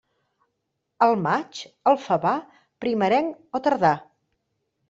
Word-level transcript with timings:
Al 1.07 1.13
maig, 1.25 1.61
el 1.93 1.99
favar, 2.07 2.33
primerenc 2.87 3.61
o 3.61 3.63
tardà. 3.69 3.93